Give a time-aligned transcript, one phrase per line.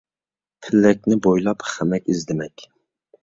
[0.67, 2.65] پېلەكنى بويلاپ خەمەك ئىزدىمەك